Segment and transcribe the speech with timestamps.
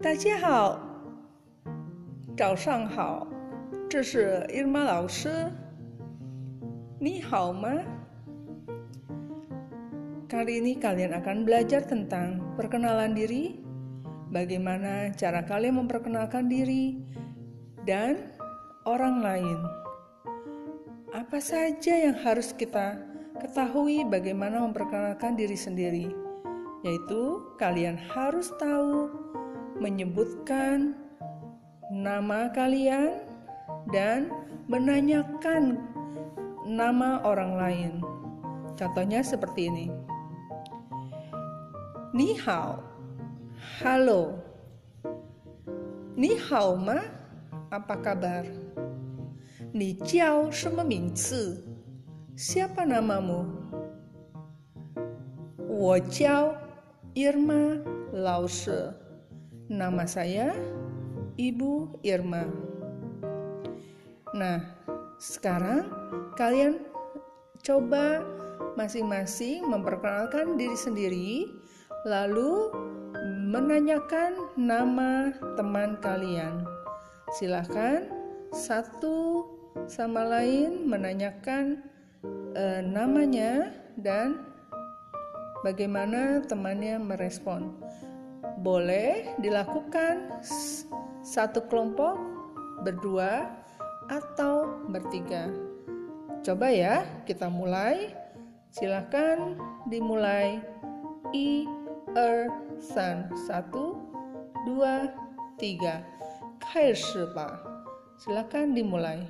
[0.00, 0.78] 大家好，
[2.36, 3.26] 早上好，
[3.88, 5.50] 这是 Irma 老师。
[7.00, 7.68] 你好吗?
[10.26, 13.62] Kali ini kalian akan belajar tentang perkenalan diri,
[14.30, 16.98] bagaimana cara kalian memperkenalkan diri,
[17.86, 18.34] dan
[18.84, 19.58] orang lain.
[21.14, 23.00] Apa saja yang harus kita
[23.38, 26.10] ketahui bagaimana memperkenalkan diri sendiri,
[26.82, 29.08] yaitu kalian harus tahu
[29.81, 30.93] menyebutkan
[31.89, 33.25] nama kalian
[33.89, 34.29] dan
[34.69, 35.81] menanyakan
[36.69, 37.93] nama orang lain.
[38.77, 39.87] Contohnya seperti ini.
[42.13, 42.85] Ni hao.
[43.81, 44.37] Halo.
[46.13, 47.01] Ni hao ma?
[47.73, 48.45] Apa kabar?
[49.73, 51.57] Ni jiao sheme mingzi?
[52.37, 53.49] Siapa namamu?
[55.57, 56.53] Wo jiao
[57.17, 59.10] Irma Lao Shi.
[59.71, 60.51] Nama saya
[61.39, 62.43] Ibu Irma.
[64.35, 64.59] Nah,
[65.15, 65.87] sekarang
[66.35, 66.83] kalian
[67.63, 68.19] coba
[68.75, 71.47] masing-masing memperkenalkan diri sendiri,
[72.03, 72.67] lalu
[73.47, 76.67] menanyakan nama teman kalian.
[77.39, 78.11] Silahkan
[78.51, 79.47] satu
[79.87, 81.79] sama lain menanyakan
[82.59, 84.35] e, namanya dan
[85.63, 87.71] bagaimana temannya merespon
[88.59, 90.43] boleh dilakukan
[91.21, 92.19] satu kelompok,
[92.83, 93.47] berdua,
[94.11, 95.47] atau bertiga.
[96.41, 98.11] Coba ya, kita mulai.
[98.73, 99.55] Silahkan
[99.87, 100.59] dimulai.
[101.31, 101.69] I,
[102.17, 103.29] er, san.
[103.47, 103.95] Satu,
[104.67, 105.07] dua,
[105.55, 106.03] tiga.
[106.59, 107.61] Kaisi ba.
[108.19, 109.23] Silahkan dimulai.